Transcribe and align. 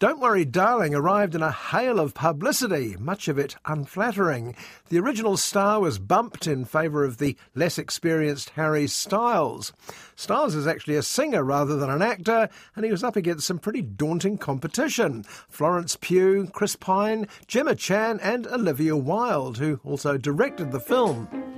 Don't 0.00 0.18
Worry 0.18 0.46
Darling 0.46 0.94
arrived 0.94 1.34
in 1.34 1.42
a 1.42 1.52
hail 1.52 2.00
of 2.00 2.14
publicity, 2.14 2.96
much 2.98 3.28
of 3.28 3.38
it 3.38 3.56
unflattering. 3.66 4.56
The 4.88 4.98
original 4.98 5.36
star 5.36 5.78
was 5.78 5.98
bumped 5.98 6.46
in 6.46 6.64
favour 6.64 7.04
of 7.04 7.18
the 7.18 7.36
less 7.54 7.76
experienced 7.76 8.48
Harry 8.56 8.86
Styles. 8.86 9.74
Styles 10.16 10.54
is 10.54 10.66
actually 10.66 10.96
a 10.96 11.02
singer 11.02 11.44
rather 11.44 11.76
than 11.76 11.90
an 11.90 12.00
actor, 12.00 12.48
and 12.74 12.86
he 12.86 12.90
was 12.90 13.04
up 13.04 13.14
against 13.14 13.46
some 13.46 13.58
pretty 13.58 13.82
daunting 13.82 14.38
competition. 14.38 15.22
Florence 15.50 15.98
Pugh, 16.00 16.48
Chris 16.50 16.76
Pine, 16.76 17.28
Gemma 17.46 17.74
Chan, 17.74 18.20
and 18.22 18.46
Olivia 18.46 18.96
Wilde, 18.96 19.58
who 19.58 19.80
also 19.84 20.16
directed 20.16 20.72
the 20.72 20.80
film. 20.80 21.49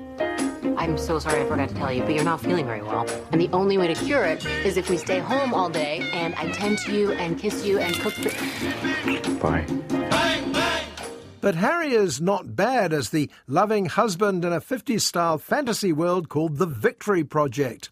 I'm 0.83 0.99
so 0.99 1.21
sorry 1.21 1.43
I 1.43 1.47
forgot 1.47 1.69
to 1.69 1.75
tell 1.77 1.93
you, 1.93 2.03
but 2.03 2.13
you're 2.13 2.25
not 2.25 2.41
feeling 2.41 2.67
very 2.67 2.83
well. 2.83 3.07
And 3.31 3.41
the 3.41 3.49
only 3.53 3.79
way 3.79 3.87
to 3.87 3.95
cure 3.95 4.25
it 4.25 4.45
is 4.67 4.77
if 4.77 4.91
we 4.91 4.97
stay 4.97 5.21
home 5.21 5.55
all 5.55 5.71
day 5.71 6.11
and 6.13 6.35
I 6.35 6.51
tend 6.51 6.79
to 6.79 6.93
you 6.93 7.13
and 7.13 7.39
kiss 7.39 7.65
you 7.65 7.79
and 7.79 7.95
cook 8.01 8.15
for. 8.15 9.09
You. 9.09 9.21
Bye. 9.37 9.65
But 11.41 11.55
Harry 11.55 11.93
is 11.93 12.21
not 12.21 12.57
bad 12.57 12.93
as 12.93 13.11
the 13.11 13.31
loving 13.47 13.87
husband 13.87 14.45
in 14.45 14.53
a 14.53 14.61
50s 14.61 15.03
style 15.03 15.39
fantasy 15.39 15.93
world 15.93 16.29
called 16.29 16.57
The 16.57 16.67
Victory 16.67 17.23
Project. 17.23 17.89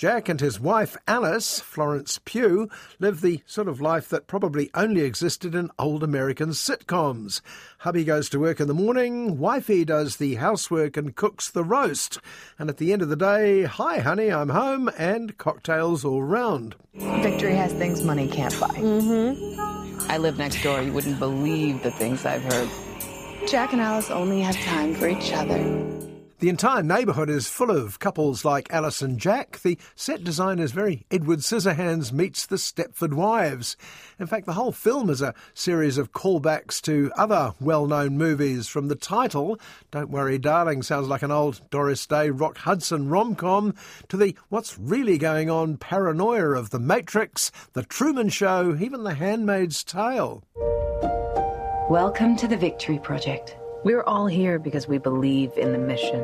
Jack 0.00 0.30
and 0.30 0.40
his 0.40 0.58
wife 0.58 0.96
Alice, 1.06 1.60
Florence 1.60 2.18
Pugh, 2.24 2.70
live 3.00 3.20
the 3.20 3.42
sort 3.44 3.68
of 3.68 3.82
life 3.82 4.08
that 4.08 4.26
probably 4.26 4.70
only 4.72 5.02
existed 5.02 5.54
in 5.54 5.70
old 5.78 6.02
American 6.02 6.52
sitcoms. 6.52 7.42
Hubby 7.80 8.02
goes 8.02 8.30
to 8.30 8.40
work 8.40 8.60
in 8.60 8.66
the 8.66 8.72
morning, 8.72 9.36
wifey 9.36 9.84
does 9.84 10.16
the 10.16 10.36
housework 10.36 10.96
and 10.96 11.14
cooks 11.14 11.50
the 11.50 11.62
roast. 11.62 12.18
And 12.58 12.70
at 12.70 12.78
the 12.78 12.94
end 12.94 13.02
of 13.02 13.10
the 13.10 13.14
day, 13.14 13.64
hi 13.64 13.98
honey, 13.98 14.32
I'm 14.32 14.48
home, 14.48 14.90
and 14.96 15.36
cocktails 15.36 16.02
all 16.02 16.22
round. 16.22 16.76
Victory 16.94 17.56
has 17.56 17.74
things 17.74 18.02
money 18.02 18.26
can't 18.26 18.58
buy. 18.58 18.68
Mm-hmm. 18.68 20.10
I 20.10 20.16
live 20.16 20.38
next 20.38 20.62
door. 20.62 20.80
You 20.80 20.94
wouldn't 20.94 21.18
believe 21.18 21.82
the 21.82 21.90
things 21.90 22.24
I've 22.24 22.42
heard. 22.42 22.70
Jack 23.46 23.74
and 23.74 23.82
Alice 23.82 24.10
only 24.10 24.40
have 24.40 24.56
time 24.62 24.94
for 24.94 25.08
each 25.08 25.34
other. 25.34 25.89
The 26.40 26.48
entire 26.48 26.82
neighbourhood 26.82 27.28
is 27.28 27.50
full 27.50 27.70
of 27.70 27.98
couples 27.98 28.46
like 28.46 28.72
Alice 28.72 29.02
and 29.02 29.18
Jack. 29.18 29.60
The 29.60 29.76
set 29.94 30.24
design 30.24 30.58
is 30.58 30.72
very 30.72 31.04
Edward 31.10 31.40
Scissorhands 31.40 32.12
meets 32.12 32.46
the 32.46 32.56
Stepford 32.56 33.12
Wives. 33.12 33.76
In 34.18 34.26
fact, 34.26 34.46
the 34.46 34.54
whole 34.54 34.72
film 34.72 35.10
is 35.10 35.20
a 35.20 35.34
series 35.52 35.98
of 35.98 36.12
callbacks 36.12 36.80
to 36.82 37.12
other 37.14 37.52
well 37.60 37.86
known 37.86 38.16
movies. 38.16 38.68
From 38.68 38.88
the 38.88 38.94
title, 38.94 39.60
Don't 39.90 40.08
Worry 40.08 40.38
Darling, 40.38 40.82
sounds 40.82 41.08
like 41.08 41.22
an 41.22 41.30
old 41.30 41.60
Doris 41.68 42.06
Day 42.06 42.30
Rock 42.30 42.56
Hudson 42.56 43.10
rom 43.10 43.34
com, 43.34 43.74
to 44.08 44.16
the 44.16 44.34
What's 44.48 44.78
Really 44.78 45.18
Going 45.18 45.50
On 45.50 45.76
paranoia 45.76 46.52
of 46.52 46.70
The 46.70 46.80
Matrix, 46.80 47.52
The 47.74 47.82
Truman 47.82 48.30
Show, 48.30 48.78
even 48.80 49.04
The 49.04 49.12
Handmaid's 49.12 49.84
Tale. 49.84 50.42
Welcome 51.90 52.34
to 52.36 52.48
the 52.48 52.56
Victory 52.56 52.98
Project. 52.98 53.59
We're 53.82 54.02
all 54.02 54.26
here 54.26 54.58
because 54.58 54.86
we 54.86 54.98
believe 54.98 55.56
in 55.56 55.72
the 55.72 55.78
mission. 55.78 56.20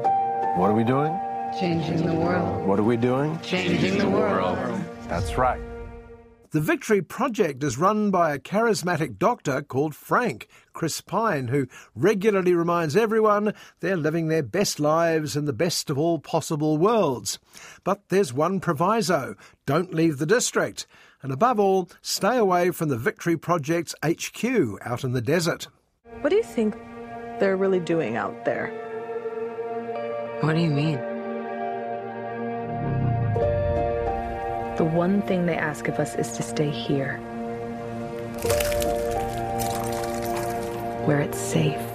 What 0.56 0.68
are 0.68 0.74
we 0.74 0.84
doing? 0.84 1.18
Changing 1.58 2.04
the 2.04 2.14
world. 2.14 2.66
What 2.66 2.78
are 2.78 2.82
we 2.82 2.98
doing? 2.98 3.40
Changing 3.40 3.96
the 3.96 4.10
world. 4.10 4.58
That's 5.08 5.38
right. 5.38 5.62
The 6.50 6.60
Victory 6.60 7.00
Project 7.00 7.64
is 7.64 7.78
run 7.78 8.10
by 8.10 8.34
a 8.34 8.38
charismatic 8.38 9.18
doctor 9.18 9.62
called 9.62 9.94
Frank, 9.94 10.48
Chris 10.74 11.00
Pine, 11.00 11.48
who 11.48 11.66
regularly 11.94 12.52
reminds 12.52 12.94
everyone 12.94 13.54
they're 13.80 13.96
living 13.96 14.28
their 14.28 14.42
best 14.42 14.78
lives 14.78 15.34
in 15.34 15.46
the 15.46 15.54
best 15.54 15.88
of 15.88 15.96
all 15.96 16.18
possible 16.18 16.76
worlds. 16.76 17.38
But 17.84 18.10
there's 18.10 18.34
one 18.34 18.60
proviso 18.60 19.34
don't 19.64 19.94
leave 19.94 20.18
the 20.18 20.26
district. 20.26 20.86
And 21.22 21.32
above 21.32 21.58
all, 21.58 21.88
stay 22.02 22.36
away 22.36 22.70
from 22.70 22.90
the 22.90 22.98
Victory 22.98 23.38
Project's 23.38 23.94
HQ 24.04 24.44
out 24.82 25.04
in 25.04 25.12
the 25.12 25.22
desert. 25.22 25.68
What 26.20 26.28
do 26.28 26.36
you 26.36 26.42
think 26.42 26.76
they're 27.38 27.56
really 27.56 27.80
doing 27.80 28.16
out 28.16 28.44
there. 28.44 28.68
What 30.40 30.54
do 30.54 30.60
you 30.60 30.70
mean? 30.70 30.96
The 34.76 34.84
one 34.84 35.22
thing 35.22 35.46
they 35.46 35.56
ask 35.56 35.88
of 35.88 35.98
us 35.98 36.14
is 36.16 36.32
to 36.32 36.42
stay 36.42 36.70
here. 36.70 37.16
Where 41.06 41.20
it's 41.20 41.38
safe. 41.38 41.85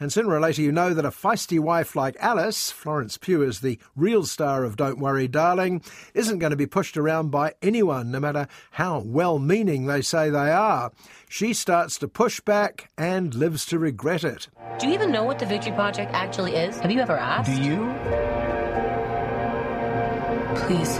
And 0.00 0.12
sooner 0.12 0.30
or 0.30 0.40
later, 0.40 0.60
you 0.60 0.72
know 0.72 0.92
that 0.92 1.04
a 1.04 1.10
feisty 1.10 1.60
wife 1.60 1.94
like 1.94 2.16
Alice, 2.18 2.72
Florence 2.72 3.16
Pugh 3.16 3.42
is 3.42 3.60
the 3.60 3.78
real 3.94 4.24
star 4.24 4.64
of 4.64 4.76
Don't 4.76 4.98
Worry 4.98 5.28
Darling, 5.28 5.82
isn't 6.14 6.40
going 6.40 6.50
to 6.50 6.56
be 6.56 6.66
pushed 6.66 6.96
around 6.96 7.30
by 7.30 7.54
anyone, 7.62 8.10
no 8.10 8.18
matter 8.18 8.48
how 8.72 8.98
well 8.98 9.38
meaning 9.38 9.86
they 9.86 10.02
say 10.02 10.30
they 10.30 10.50
are. 10.50 10.90
She 11.28 11.54
starts 11.54 11.96
to 11.98 12.08
push 12.08 12.40
back 12.40 12.90
and 12.98 13.34
lives 13.34 13.64
to 13.66 13.78
regret 13.78 14.24
it. 14.24 14.48
Do 14.80 14.88
you 14.88 14.94
even 14.94 15.12
know 15.12 15.22
what 15.22 15.38
the 15.38 15.46
Victory 15.46 15.72
Project 15.72 16.10
actually 16.12 16.56
is? 16.56 16.78
Have 16.80 16.90
you 16.90 17.00
ever 17.00 17.16
asked? 17.16 17.54
Do 17.54 17.62
you? 17.62 17.76
Please. 20.66 20.98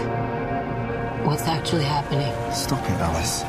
What's 1.25 1.47
actually 1.47 1.83
happening? 1.83 2.33
Stop 2.53 2.83
it, 2.83 3.01
Alice. 3.01 3.43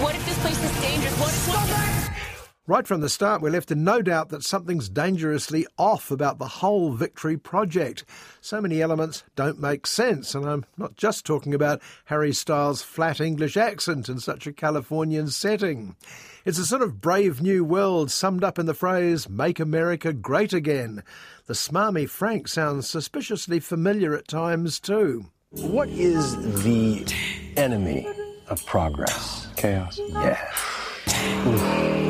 What 0.00 0.14
if 0.14 0.24
this 0.26 0.38
place 0.38 0.62
is 0.62 0.80
dangerous? 0.80 1.18
What 1.18 1.30
if. 1.30 1.34
Stop 1.34 1.68
it! 1.68 1.99
Right 2.70 2.86
from 2.86 3.00
the 3.00 3.08
start, 3.08 3.42
we're 3.42 3.50
left 3.50 3.72
in 3.72 3.82
no 3.82 4.00
doubt 4.00 4.28
that 4.28 4.44
something's 4.44 4.88
dangerously 4.88 5.66
off 5.76 6.12
about 6.12 6.38
the 6.38 6.46
whole 6.46 6.92
Victory 6.92 7.36
project. 7.36 8.04
So 8.40 8.60
many 8.60 8.80
elements 8.80 9.24
don't 9.34 9.58
make 9.58 9.88
sense, 9.88 10.36
and 10.36 10.48
I'm 10.48 10.64
not 10.76 10.94
just 10.94 11.26
talking 11.26 11.52
about 11.52 11.82
Harry 12.04 12.32
Styles' 12.32 12.80
flat 12.80 13.20
English 13.20 13.56
accent 13.56 14.08
in 14.08 14.20
such 14.20 14.46
a 14.46 14.52
Californian 14.52 15.30
setting. 15.30 15.96
It's 16.44 16.60
a 16.60 16.64
sort 16.64 16.82
of 16.82 17.00
brave 17.00 17.42
new 17.42 17.64
world 17.64 18.12
summed 18.12 18.44
up 18.44 18.56
in 18.56 18.66
the 18.66 18.72
phrase, 18.72 19.28
Make 19.28 19.58
America 19.58 20.12
Great 20.12 20.52
Again. 20.52 21.02
The 21.46 21.54
smarmy 21.54 22.08
Frank 22.08 22.46
sounds 22.46 22.88
suspiciously 22.88 23.58
familiar 23.58 24.14
at 24.14 24.28
times, 24.28 24.78
too. 24.78 25.24
What 25.50 25.88
is 25.88 26.36
the 26.62 27.04
enemy 27.56 28.06
of 28.46 28.64
progress? 28.64 29.48
Chaos. 29.56 29.98
Yeah. 30.10 32.08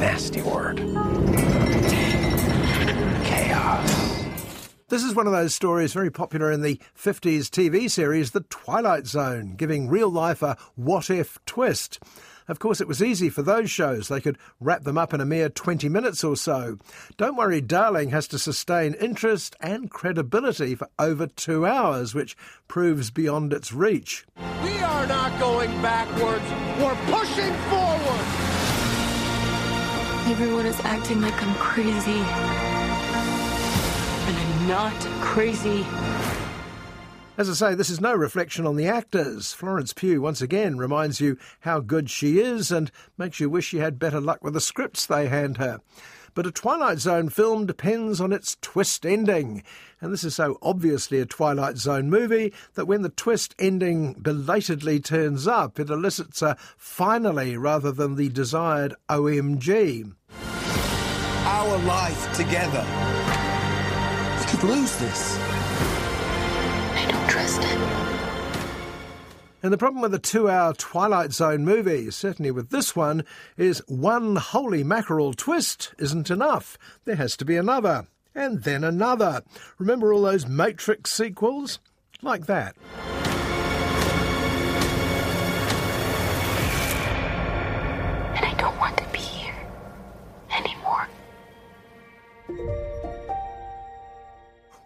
Nasty 0.00 0.40
word. 0.40 0.78
Chaos. 3.22 4.24
This 4.88 5.04
is 5.04 5.14
one 5.14 5.26
of 5.26 5.34
those 5.34 5.54
stories 5.54 5.92
very 5.92 6.10
popular 6.10 6.50
in 6.50 6.62
the 6.62 6.80
50s 6.98 7.50
TV 7.50 7.90
series 7.90 8.30
The 8.30 8.40
Twilight 8.40 9.06
Zone, 9.06 9.56
giving 9.56 9.90
real 9.90 10.08
life 10.08 10.40
a 10.42 10.56
what 10.74 11.10
if 11.10 11.38
twist. 11.44 12.02
Of 12.48 12.58
course, 12.58 12.80
it 12.80 12.88
was 12.88 13.02
easy 13.02 13.28
for 13.28 13.42
those 13.42 13.70
shows. 13.70 14.08
They 14.08 14.22
could 14.22 14.38
wrap 14.58 14.84
them 14.84 14.96
up 14.96 15.12
in 15.12 15.20
a 15.20 15.26
mere 15.26 15.50
20 15.50 15.90
minutes 15.90 16.24
or 16.24 16.34
so. 16.34 16.78
Don't 17.18 17.36
Worry 17.36 17.60
Darling 17.60 18.08
has 18.08 18.26
to 18.28 18.38
sustain 18.38 18.94
interest 18.94 19.54
and 19.60 19.90
credibility 19.90 20.74
for 20.76 20.88
over 20.98 21.26
two 21.26 21.66
hours, 21.66 22.14
which 22.14 22.38
proves 22.68 23.10
beyond 23.10 23.52
its 23.52 23.70
reach. 23.70 24.24
We 24.64 24.78
are 24.78 25.06
not 25.06 25.38
going 25.38 25.70
backwards, 25.82 26.50
we're 26.80 26.96
pushing 27.14 27.54
forward! 27.68 28.59
Everyone 30.30 30.64
is 30.64 30.78
acting 30.84 31.20
like 31.20 31.34
I'm 31.42 31.54
crazy. 31.56 32.20
And 34.28 34.36
I'm 34.36 34.68
not 34.68 34.94
crazy. 35.20 35.84
As 37.36 37.50
I 37.50 37.54
say, 37.54 37.74
this 37.74 37.90
is 37.90 38.00
no 38.00 38.14
reflection 38.14 38.64
on 38.64 38.76
the 38.76 38.86
actors. 38.86 39.52
Florence 39.52 39.92
Pugh 39.92 40.22
once 40.22 40.40
again 40.40 40.78
reminds 40.78 41.20
you 41.20 41.36
how 41.62 41.80
good 41.80 42.08
she 42.10 42.38
is 42.38 42.70
and 42.70 42.92
makes 43.18 43.40
you 43.40 43.50
wish 43.50 43.66
she 43.66 43.78
had 43.78 43.98
better 43.98 44.20
luck 44.20 44.44
with 44.44 44.54
the 44.54 44.60
scripts 44.60 45.04
they 45.04 45.26
hand 45.26 45.56
her. 45.56 45.80
But 46.34 46.46
a 46.46 46.50
Twilight 46.50 46.98
Zone 46.98 47.28
film 47.28 47.66
depends 47.66 48.20
on 48.20 48.32
its 48.32 48.56
twist 48.60 49.04
ending. 49.04 49.62
And 50.00 50.12
this 50.12 50.24
is 50.24 50.34
so 50.34 50.58
obviously 50.62 51.20
a 51.20 51.26
Twilight 51.26 51.76
Zone 51.76 52.08
movie 52.08 52.52
that 52.74 52.86
when 52.86 53.02
the 53.02 53.08
twist 53.08 53.54
ending 53.58 54.14
belatedly 54.14 55.00
turns 55.00 55.46
up, 55.46 55.78
it 55.78 55.90
elicits 55.90 56.42
a 56.42 56.56
finally 56.76 57.56
rather 57.56 57.92
than 57.92 58.16
the 58.16 58.28
desired 58.28 58.94
OMG. 59.08 60.12
Our 61.44 61.78
life 61.78 62.32
together. 62.36 62.84
We 64.38 64.46
could 64.46 64.62
lose 64.64 64.96
this. 64.96 65.36
I 66.94 67.06
don't 67.10 67.28
trust 67.28 67.62
it. 67.62 67.99
And 69.62 69.72
the 69.72 69.78
problem 69.78 70.00
with 70.00 70.14
a 70.14 70.18
two 70.18 70.48
hour 70.48 70.72
Twilight 70.72 71.32
Zone 71.32 71.64
movie, 71.64 72.10
certainly 72.10 72.50
with 72.50 72.70
this 72.70 72.96
one, 72.96 73.24
is 73.58 73.82
one 73.88 74.36
holy 74.36 74.82
mackerel 74.82 75.34
twist 75.34 75.94
isn't 75.98 76.30
enough. 76.30 76.78
There 77.04 77.16
has 77.16 77.36
to 77.36 77.44
be 77.44 77.56
another, 77.56 78.06
and 78.34 78.62
then 78.62 78.84
another. 78.84 79.42
Remember 79.78 80.12
all 80.12 80.22
those 80.22 80.46
Matrix 80.46 81.12
sequels? 81.12 81.78
Like 82.22 82.46
that. 82.46 82.76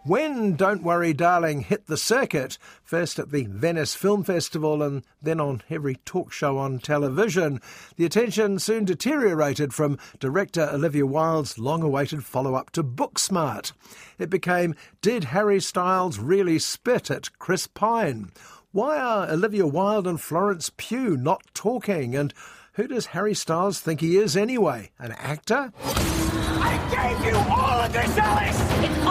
When 0.07 0.55
Don't 0.55 0.83
Worry 0.83 1.15
Darling 1.15 1.61
hit 1.61 1.87
the 1.87 1.97
circuit, 1.97 2.59
first 2.83 3.19
at 3.19 3.31
the 3.31 3.47
Venice 3.47 3.95
Film 3.95 4.23
Festival 4.23 4.83
and 4.83 5.03
then 5.23 5.41
on 5.41 5.63
every 5.71 5.95
talk 6.05 6.31
show 6.31 6.59
on 6.59 6.79
television, 6.79 7.59
the 7.97 8.05
attention 8.05 8.59
soon 8.59 8.85
deteriorated 8.85 9.73
from 9.73 9.99
director 10.21 10.69
Olivia 10.71 11.07
Wilde's 11.07 11.59
long 11.59 11.83
awaited 11.83 12.23
follow 12.23 12.55
up 12.55 12.69
to 12.73 12.85
Booksmart. 12.85 13.73
It 14.19 14.29
became 14.29 14.75
Did 15.01 15.25
Harry 15.25 15.59
Styles 15.59 16.19
Really 16.19 16.59
Spit 16.59 17.11
at 17.11 17.39
Chris 17.39 17.67
Pine? 17.67 18.31
Why 18.73 18.99
are 18.99 19.31
Olivia 19.31 19.67
Wilde 19.67 20.07
and 20.07 20.21
Florence 20.21 20.71
Pugh 20.77 21.17
not 21.17 21.41
talking? 21.55 22.15
And 22.15 22.35
who 22.75 22.87
does 22.87 23.07
Harry 23.07 23.33
Styles 23.33 23.81
think 23.81 24.03
he 24.03 24.19
is 24.19 24.37
anyway? 24.37 24.91
An 24.99 25.13
actor? 25.13 25.73
I 25.83 27.17
gave 27.17 27.27
you 27.27 27.37
all 27.39 27.81
of 27.81 27.91
this, 27.91 28.19
Alice! 28.19 29.04